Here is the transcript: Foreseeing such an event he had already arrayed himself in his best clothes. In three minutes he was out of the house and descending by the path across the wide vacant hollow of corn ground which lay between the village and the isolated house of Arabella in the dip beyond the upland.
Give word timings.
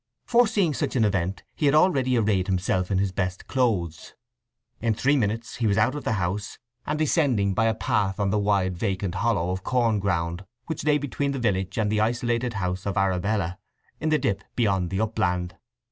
Foreseeing 0.25 0.73
such 0.73 0.95
an 0.95 1.05
event 1.05 1.43
he 1.53 1.67
had 1.67 1.75
already 1.75 2.17
arrayed 2.17 2.47
himself 2.47 2.89
in 2.89 2.97
his 2.97 3.11
best 3.11 3.45
clothes. 3.45 4.15
In 4.81 4.95
three 4.95 5.15
minutes 5.15 5.57
he 5.57 5.67
was 5.67 5.77
out 5.77 5.93
of 5.93 6.03
the 6.05 6.13
house 6.13 6.57
and 6.87 6.97
descending 6.97 7.53
by 7.53 7.67
the 7.67 7.75
path 7.75 8.15
across 8.17 8.31
the 8.31 8.39
wide 8.39 8.75
vacant 8.75 9.13
hollow 9.13 9.51
of 9.51 9.63
corn 9.63 9.99
ground 9.99 10.43
which 10.65 10.83
lay 10.85 10.97
between 10.97 11.33
the 11.33 11.37
village 11.37 11.77
and 11.77 11.91
the 11.91 11.99
isolated 12.01 12.53
house 12.53 12.87
of 12.87 12.97
Arabella 12.97 13.59
in 13.99 14.09
the 14.09 14.17
dip 14.17 14.43
beyond 14.55 14.89
the 14.89 14.99
upland. 14.99 15.55